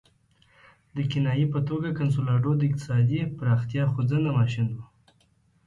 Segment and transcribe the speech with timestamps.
[0.95, 4.83] د کنایې په توګه کنسولاډو د اقتصادي پراختیا خوځنده ماشین وو.